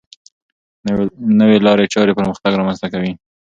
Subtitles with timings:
[1.41, 3.11] نوې لارې چارې پرمختګ رامنځته کوي.